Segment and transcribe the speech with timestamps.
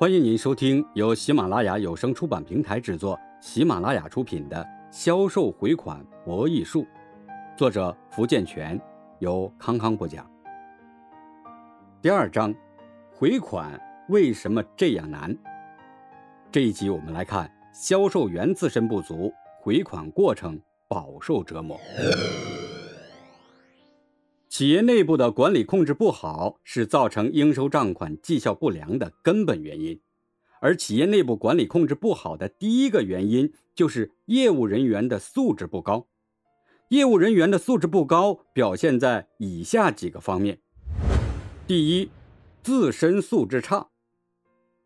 [0.00, 4.56] 欢迎您收听由喜马拉雅有声出版平台制作、喜马拉雅出品的
[4.90, 6.84] 《销售回款博弈术》，
[7.54, 8.80] 作者福建泉，
[9.18, 10.26] 由康康播讲。
[12.00, 12.54] 第二章，
[13.12, 13.78] 回款
[14.08, 15.36] 为什么这样难？
[16.50, 19.30] 这一集我们来看，销售员自身不足，
[19.60, 20.58] 回款过程
[20.88, 21.78] 饱受折磨。
[24.50, 30.00] 企业内部的管理控制不好，是造成应收账款绩效不良的根本原因。
[30.60, 36.08] 而企业内部管理控制不好的第一个原因，就是业务人员的素质不高。
[36.88, 40.58] 业务人员的素质不高，表现在以下几个方面：
[41.68, 42.10] 第一，
[42.64, 43.90] 自身素质差。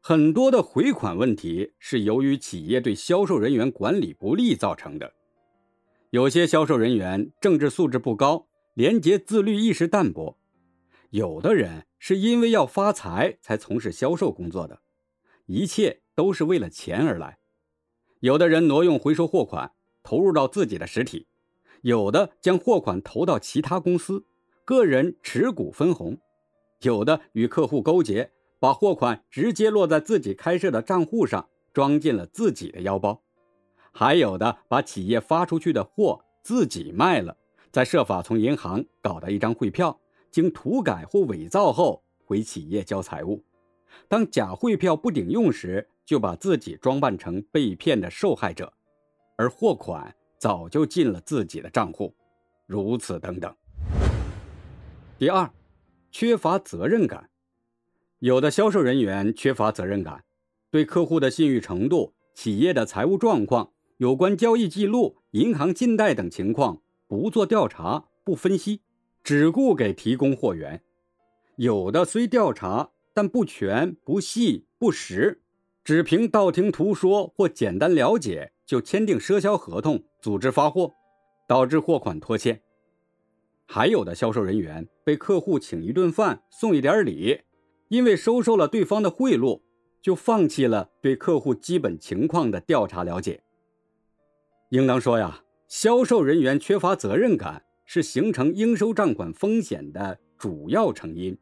[0.00, 5.12] 很多的回款问题是由于企业对销售人员管理不力造成的。
[6.10, 8.46] 有些销售人员政治素质不高。
[8.78, 10.38] 廉洁自律意识淡薄，
[11.10, 14.82] 有的人是因为要发财才从事销售工作的，
[15.46, 17.40] 一切都是为了钱而来。
[18.20, 19.72] 有的人挪用回收货款
[20.04, 21.26] 投入到自己的实体，
[21.80, 24.24] 有的将货款投到其他公司，
[24.64, 26.16] 个人持股分红，
[26.82, 33.24] 有的与客户勾结，把货款直接落在自己开设的账户上，装进了自己的腰包，
[33.90, 37.36] 还有的把企业发出去的货自己卖了。
[37.70, 39.98] 再设法从银行搞到一张汇票，
[40.30, 43.42] 经涂改或伪造后回企业交财物。
[44.06, 48.72] 当假汇票不顶用时，就把自己装扮成被骗的受害者，
[49.36, 52.14] 而货款早就进了自己的账户。
[52.66, 53.54] 如此等等。
[55.18, 55.50] 第二，
[56.10, 57.28] 缺乏责任感。
[58.18, 60.24] 有的销售人员缺乏责任感，
[60.70, 66.82] 对客户的信誉程度、企业的财务状况、有关交易记录、银行信贷等情况。
[67.08, 68.82] 不做调查，不分析，
[69.24, 70.82] 只顾给提供货源。
[71.56, 75.40] 有的虽调查，但不全、不细、不实，
[75.82, 80.92] 只凭道听途说或简单了解就签订赊销合同，组织发货，
[81.48, 82.60] 导致货款拖欠。
[83.66, 87.40] 还有的销售人员被客户请一顿饭、送一点礼，
[87.88, 89.62] 因为收受了对方的贿赂，
[90.02, 93.42] 就放弃了对客户基本情况的调查了解。
[94.68, 95.42] 应当说呀。
[95.68, 101.36] 销售人员缺乏责任感是形成应收账款风险的主要成因。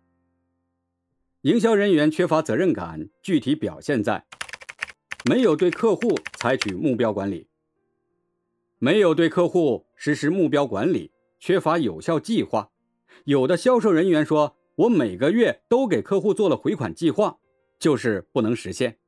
[1.42, 4.26] 营销人员缺乏责任感，具体表现在
[5.30, 7.46] 没有对客户采取目标管理，
[8.80, 12.72] 没有对客户实施目标管理，缺乏有效计划。
[13.26, 17.38] 有的销售人员说：“我每个月都给客户做了回款计划，
[17.78, 18.98] 就是不能实现。”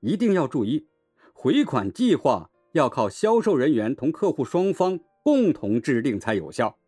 [0.00, 0.88] 一定要注意，
[1.32, 2.49] 回款计划。
[2.72, 6.78] 要靠销售人员同客户双方共同制定才有效，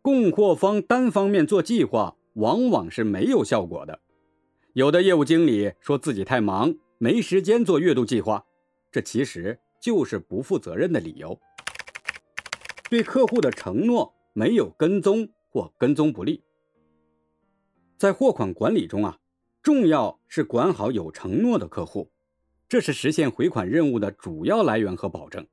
[0.00, 4.00] 供货方单方面做计划往往是没有效果的。
[4.74, 8.46] 有的业务经理说自己太忙，没时间做月度计划，
[8.90, 11.38] 这其实就是不负责任的理由。
[12.88, 16.42] 对客户的承诺没有跟踪或跟踪不力，
[17.98, 19.18] 在货款管理中啊，
[19.62, 22.10] 重要是管好有承诺的客户。
[22.72, 25.46] 这是实现回款任务的主要来源和保证，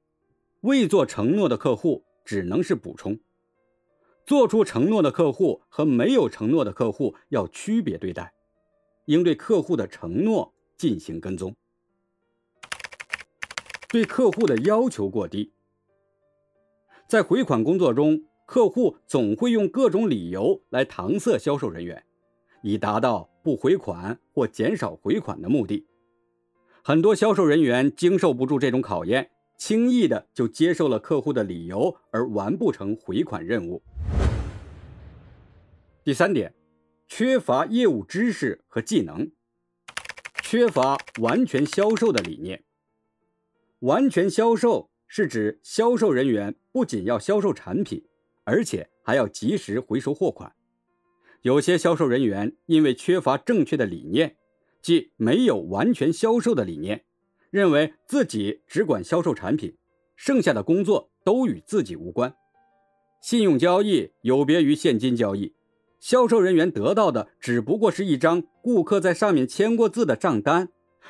[0.62, 3.20] 未做承诺的客户只能是补充。
[4.26, 8.34] 做出承诺的客户和没有承诺的客户要区别对待，
[9.08, 11.54] 应对客户的承诺进行跟踪。
[13.90, 15.52] 对客户的要求过低，
[17.06, 22.02] 在回款工作中，客户总会用各种理由来搪塞销售人员，
[22.64, 25.86] 以达到不回款或减少回款的目的。
[26.82, 33.82] 很多销售人员经受不住这种考验，轻易的就接受了客户的理由，而完不成回款任务。
[36.04, 36.54] 第三点，
[37.08, 39.30] 缺乏业务知识和技能，
[40.42, 42.64] 缺乏完全销售的理念。
[43.80, 48.04] 完全销售是指销售人员不仅要销售产品，
[48.46, 50.54] 而且还要及时回收货款。
[51.42, 54.38] 有些销售人员因为缺乏正确的理念。
[54.82, 57.04] 即没有完全销售的理念，
[57.50, 59.76] 认为自己只管销售产品，
[60.16, 62.36] 剩下的工作都与自己无关。
[63.22, 65.54] 信用交易有别于现金交易，
[66.00, 70.70] 销售人员得到的只不过是一张顾客在上面签过字的账单，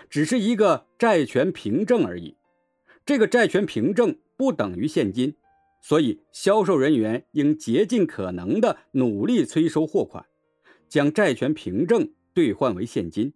[0.10, 2.36] 只是一个债权凭证而已。
[3.06, 5.36] 这个债权凭证不等于现金，
[5.82, 10.26] 所以销售人员应竭尽可能的努力催收货款，
[10.88, 13.34] 将债权凭证兑换为现金。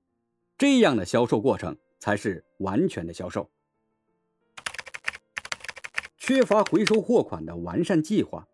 [0.57, 3.49] 这样的销售过程才是完全的销售。
[6.17, 8.47] 缺乏回收货款的完善计划。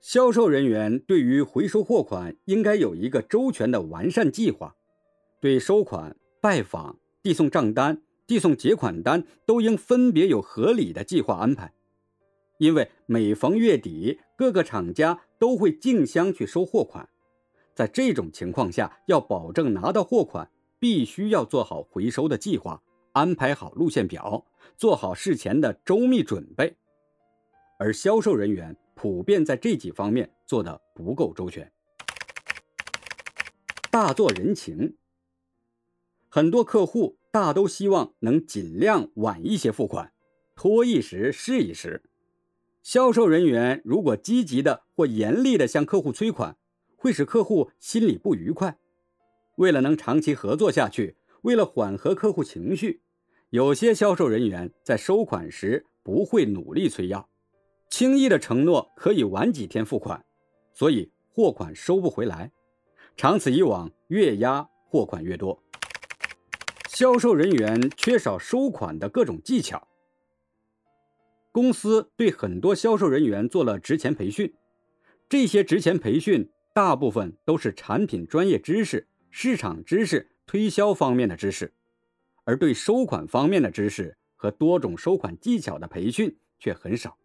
[0.00, 4.76] 销售人员对于回收货款应该有一个周全的完善计划，
[5.40, 11.72] 对收款、拜访、递送账单、递送结款单，都应分别有合理的计划安排。
[12.58, 17.08] 因为每逢月底，各个厂家都会竞相去收货款，
[17.74, 20.50] 在这种情况下，要保证拿到货款，
[20.86, 22.80] 必须要做好回收的计划，
[23.10, 24.46] 安排好路线表，
[24.76, 26.76] 做好事前的周密准备。
[27.76, 31.72] 而销售人员普遍在这几方面做得不够周全。
[33.90, 34.96] 大做人情，
[36.28, 40.12] 很多客户大都希望能尽量晚一些付款，
[40.54, 42.04] 拖一时是一时。
[42.84, 46.56] 销售人员如果积极的或严厉的向客户催款，
[46.94, 48.78] 会使客户心里不愉快。
[49.56, 53.02] 为了能长期合作下去，为了缓和客户情绪，
[53.50, 57.28] 有些销售人员在收款时不会努力催要，
[57.90, 60.24] 轻易的承诺可以晚几天付款，
[60.72, 62.50] 所以货款收不回来。
[63.16, 65.62] 长此以往，越压货款越多。
[66.88, 69.88] 销售人员缺少收款的各种技巧。
[71.50, 74.52] 公司对很多销售人员做了职前培训，
[75.28, 79.06] 这些职前培训大部分都是产品专业知识、
[79.38, 81.74] 市场知识、推销方面的知识，
[82.44, 87.18] 而对收款方面的知识和多种收款技巧的培训却很少。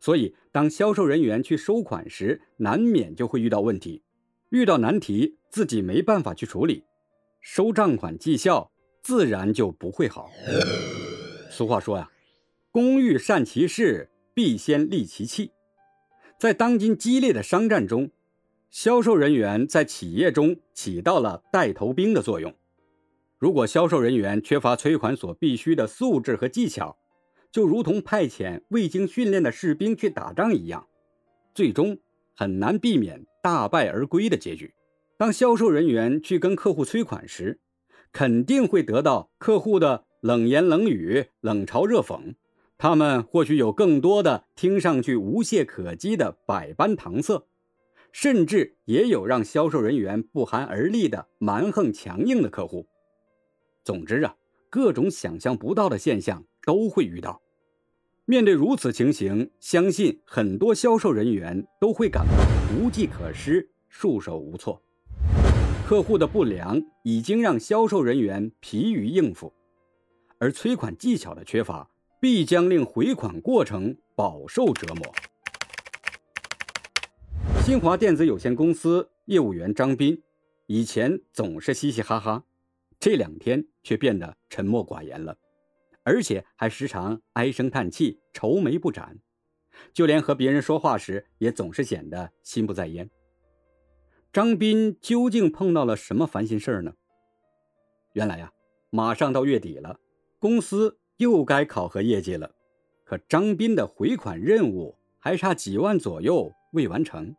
[0.00, 4.02] 所以，当销售人员去收款时，难免就会遇到问题。
[4.48, 6.84] 遇到难题，自己没办法去处理，
[7.42, 8.72] 收账款绩效
[9.02, 10.30] 自然就不会好。
[11.50, 12.10] 俗话说呀
[12.72, 15.50] ，“工欲善其事，必先利其器。”
[16.40, 18.10] 在当今激烈的商战中，
[18.70, 22.54] 销售人员在企业中起到了带头兵的作用。
[23.38, 26.96] 如果销售人员缺乏催款所必须的素质和技巧，
[27.50, 30.86] 就如同派遣未经训练的士兵去打仗一样，
[31.54, 31.98] 最终
[32.36, 33.26] 很难避免。
[33.40, 34.74] 大败而归的结局。
[35.16, 37.60] 当销售人员去跟客户催款时，
[38.12, 42.34] 肯定会得到客户的冷言冷语、冷嘲热讽。
[42.76, 47.46] 他们或许有更多的听上去无懈可击的百般搪塞，
[48.12, 52.86] 甚至也有让销售人员不寒而栗的蛮横强硬的客户。
[53.84, 54.36] 总之啊，
[54.70, 57.40] 各种想象不到的现象都会遇到。
[58.26, 62.32] 面对如此情形，相信很多销售人员都会感到
[62.76, 64.82] 无计可施、束手无措。
[65.86, 69.50] 客户的不良已经让销售人员疲于应付，
[70.38, 71.88] 而催款技巧的缺乏
[72.20, 75.06] 必将令回款过程饱受折磨。
[77.68, 80.18] 新华电子有限公司业务员张斌，
[80.68, 82.42] 以前总是嘻嘻哈哈，
[82.98, 85.36] 这两天却变得沉默寡言了。
[86.02, 89.18] 而且还时常唉声叹气、愁眉不展，
[89.92, 93.10] 就连和别人说话时也总是显得心不在焉。
[94.32, 96.94] 张斌究竟碰到了什么烦心事儿呢？
[98.14, 98.50] 原来呀，
[98.88, 100.00] 马上到月底了，
[100.38, 102.50] 公司又该考核业绩了，
[103.04, 107.36] 可张斌的回款任务还差几万左右未完成。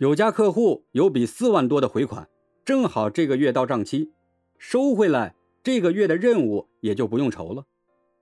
[0.00, 2.26] 有家客户有笔四万多的回款，
[2.64, 4.10] 正好这个月到账期，
[4.56, 5.34] 收回来。
[5.62, 7.66] 这个月的任务也就不用愁了，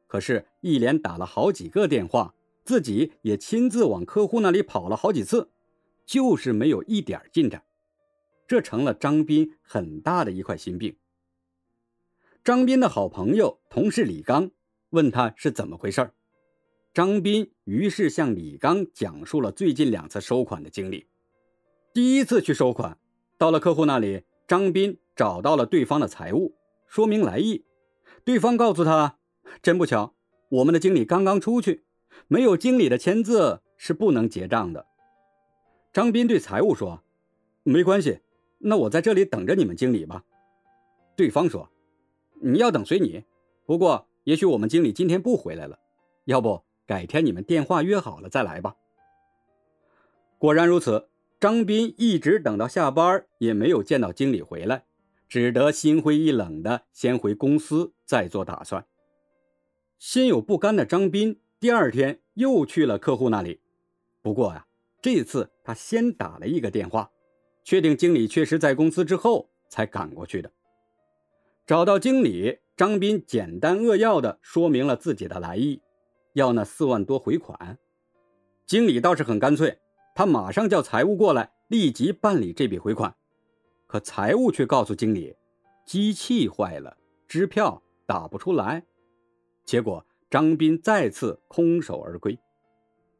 [0.08, 2.34] 可是，一连打了好几个电话，
[2.64, 5.50] 自己也亲自往客户那里跑了好几次，
[6.04, 7.62] 就是没有一点进展，
[8.48, 10.96] 这成了张斌很大的一块心病。
[12.42, 14.50] 张斌的好朋友、同事李刚
[14.90, 16.10] 问他是怎么回事
[16.92, 21.06] 张斌于是向李刚讲述了最近两次收款的经历。
[21.98, 22.96] 第一次去收款，
[23.36, 26.54] 到了客户那里，张斌找到了对方的财务。
[26.86, 27.64] 说明来意，
[28.22, 29.18] 对方告诉他
[29.60, 30.14] ：“真不巧，
[30.48, 31.82] 我们的经理刚刚出去，
[32.28, 34.86] 没有经理的签字是不能结账的。”
[35.92, 37.02] 张斌对财务说
[37.66, 38.20] ：“没关系，
[38.58, 40.22] 那我在这里等着你们经理吧。”
[41.18, 41.68] 对方说
[42.40, 43.24] ：“你要等随你，
[43.66, 45.76] 不过也许我们经理今天不回来了，
[46.26, 48.76] 要不改天你们电话约好了再来吧。”
[50.38, 51.08] 果然如此，
[51.40, 54.84] 张斌一直等到下班也没有见到经理回来。
[55.28, 58.86] 只得心灰意冷的先回公司再做打算。
[59.98, 63.60] 心有不甘的张斌第二天又去了客户那里，
[64.22, 64.66] 不过呀，
[65.02, 67.10] 这次他先打了一个电话，
[67.62, 70.50] 确定经理确实在公司之后才赶过去的。
[71.66, 75.82] 找到经理，张斌简单扼要的说明了自己的来意，
[76.32, 77.76] 要那四万多回款。
[78.64, 79.78] 经理倒是很干脆，
[80.18, 83.14] 他马上叫财务过来，立即办理这笔回款。
[83.86, 85.36] 可财务却告诉经理，
[85.86, 86.96] 机器坏了，
[87.28, 88.84] 支票打不出来。
[89.64, 92.36] 结果张斌再次空手而归。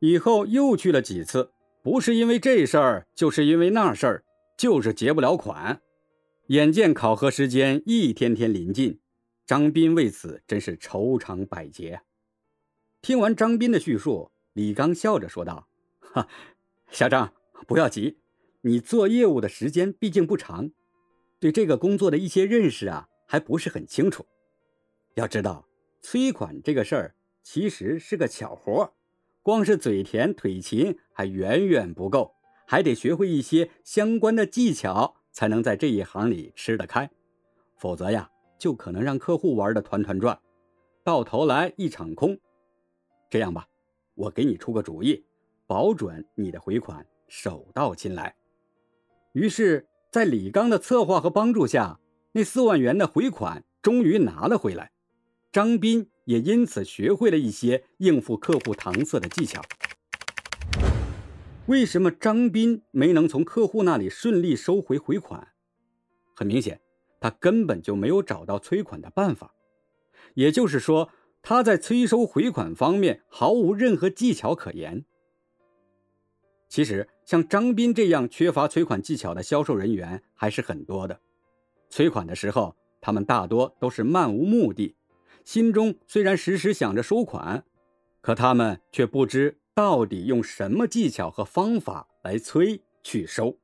[0.00, 1.52] 以后又去了几次，
[1.84, 4.24] 不是因为这事儿，就是因为那事儿，
[4.56, 5.80] 就是结不了款。
[6.48, 8.98] 眼见考核时间一天天临近，
[9.46, 12.00] 张斌为此真是愁肠百结。
[13.00, 15.68] 听完张斌的叙述，李刚笑着说道
[16.02, 16.26] ：“哈，
[16.90, 17.32] 小张，
[17.66, 18.18] 不要急，
[18.62, 20.70] 你做业务的时间毕竟不长，
[21.38, 24.26] 对这个工作的一些认识啊，还不是很清楚。
[25.14, 25.66] 要知道，
[26.00, 28.92] 催款这个事儿其实是个巧活，
[29.42, 32.34] 光是嘴甜腿勤还远远不够，
[32.66, 37.08] 还得学会一些相关的技巧。”才能在这一行里吃得开，
[37.76, 38.28] 否则呀，
[38.58, 40.36] 就可能让客户玩的团团转，
[41.04, 42.36] 到头来一场空。
[43.30, 43.68] 这样吧，
[44.16, 45.24] 我给你出个主意，
[45.68, 48.34] 保准你的回款手到擒来。
[49.34, 52.00] 于是，在李刚的策划和帮助下，
[52.32, 54.90] 那四万元的回款终于拿了回来。
[55.52, 59.60] 张斌也因此学会了一些应付客户搪塞的技巧。
[61.66, 65.48] 为什么张斌没能从客户那里顺利收回回款？
[66.34, 66.80] 很明显，
[67.20, 69.52] 他根本就没有找到催款的办法。
[70.32, 71.10] 也就是说，
[71.42, 75.04] 他在催收回款方面毫无任何技巧可言。
[76.68, 81.18] 其实，像张斌这样缺乏催款技巧的销售人员还是很多的。
[81.90, 84.94] 催款的时候，他们大多都是漫无目的，
[85.44, 87.64] 心中虽然时时想着收款，
[88.20, 89.58] 可他们却不知。
[89.74, 93.56] 到底用什么技巧和方法来催去收？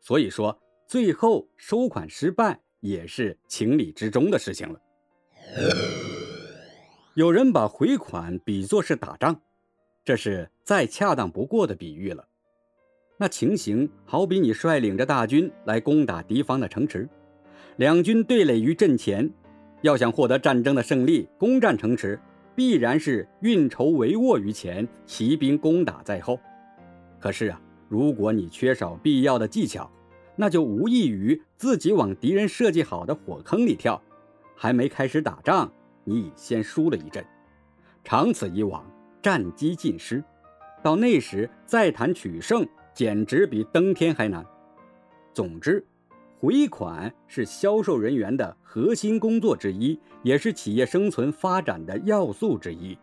[0.00, 4.80] 所以说，最后收款失败也是情理之中的事情了。
[7.14, 9.40] 有人把回款比作是打仗，
[10.06, 12.24] 这是再恰当不过的比喻了。
[13.18, 17.08] 那情形好比你率领着大军来攻打敌方的城池，
[17.74, 19.28] 两军对垒于阵前，
[19.82, 22.18] 要想获得战争的胜利，攻占城池。
[22.54, 26.38] 必然是运筹帷幄于前，骑兵攻打在后。
[27.18, 29.90] 可是啊，如果你缺少必要的技巧，
[30.36, 34.00] 那就无异于自己往敌人设计好的火坑里跳，
[34.54, 35.70] 还没开始打仗，
[36.04, 37.22] 你已先输了一阵。
[38.04, 38.88] 长此以往，
[39.26, 40.22] 战机尽失，
[40.84, 42.64] 到那时再谈取胜，
[42.94, 44.46] 简直比登天还难。
[45.34, 45.84] 总之。
[46.38, 52.96] 回款是销售人员的核心工作之一，也是企业生存发展的要素之一。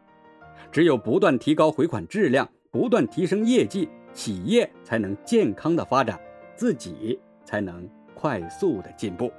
[0.71, 6.17] 只有不断提高回款质量，不断提升业绩，企业才能健康的发展，
[6.55, 9.29] 自己才能快速的进步。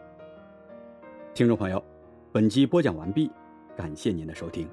[1.33, 1.83] 听众朋友，
[2.31, 3.31] 本集播讲完毕，
[3.75, 4.69] 感谢您的收听。